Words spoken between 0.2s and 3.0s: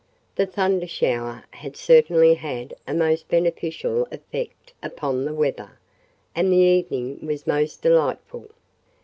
The thunder shower had certainly had a